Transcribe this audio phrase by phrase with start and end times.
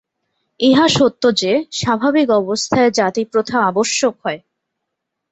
[0.59, 1.51] ইহা সত্য যে,
[1.71, 4.39] স্বাভাবিক অবস্থায় জাতি-প্রথা আবশ্যক হয়।